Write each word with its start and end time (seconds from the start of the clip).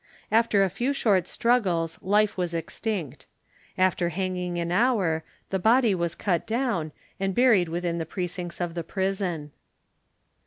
After 0.31 0.63
a 0.63 0.69
few 0.71 0.93
short 0.93 1.27
struggles, 1.27 1.99
life 2.01 2.35
was 2.35 2.55
extinct. 2.55 3.27
After 3.77 4.09
hanging 4.09 4.57
an 4.57 4.71
hour, 4.71 5.23
the 5.51 5.59
body 5.59 5.93
was 5.93 6.15
cut 6.15 6.47
down, 6.47 6.91
and 7.19 7.35
buried 7.35 7.69
within 7.69 7.99
the 7.99 8.05
precincts 8.07 8.59
of 8.59 8.73
the 8.73 8.83
prison. 8.83 9.51